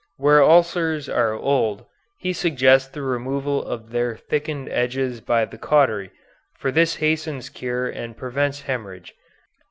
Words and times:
Where 0.17 0.41
ulcers 0.43 1.07
are 1.07 1.33
old, 1.35 1.85
he 2.17 2.33
suggests 2.33 2.89
the 2.89 3.03
removal 3.03 3.63
of 3.63 3.91
their 3.91 4.15
thickened 4.15 4.67
edges 4.69 5.21
by 5.21 5.45
the 5.45 5.59
cautery, 5.59 6.09
for 6.57 6.71
this 6.71 6.95
hastens 6.95 7.49
cure 7.49 7.87
and 7.87 8.17
prevents 8.17 8.61
hemorrhage. 8.63 9.13